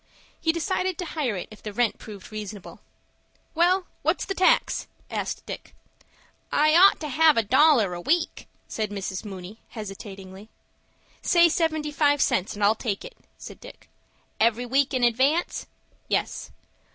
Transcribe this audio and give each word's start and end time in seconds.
He 0.39 0.51
decided 0.51 0.97
to 0.97 1.05
hire 1.05 1.35
it 1.35 1.47
if 1.51 1.61
the 1.61 1.71
rent 1.71 1.99
proved 1.99 2.31
reasonable. 2.31 2.79
"Well, 3.53 3.85
what's 4.01 4.25
the 4.25 4.33
tax?" 4.33 4.87
asked 5.11 5.45
Dick. 5.45 5.75
"I 6.51 6.75
ought 6.75 6.99
to 7.01 7.07
have 7.07 7.37
a 7.37 7.43
dollar 7.43 7.93
a 7.93 8.01
week," 8.01 8.47
said 8.67 8.89
Mrs. 8.89 9.23
Mooney, 9.23 9.59
hesitatingly. 9.69 10.49
"Say 11.21 11.49
seventy 11.49 11.91
five 11.91 12.19
cents, 12.19 12.55
and 12.55 12.63
I'll 12.63 12.73
take 12.73 13.05
it," 13.05 13.13
said 13.37 13.59
Dick. 13.59 13.89
"Every 14.39 14.65
week 14.65 14.91
in 14.95 15.03
advance?" 15.03 15.67
"Yes." 16.07 16.49